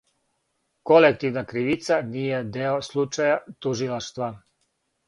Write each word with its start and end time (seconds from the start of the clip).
Колективна 0.91 1.43
кривица 1.53 2.01
није 2.17 2.41
део 2.57 2.73
случаја 2.89 3.39
тужилаштва. 3.61 4.37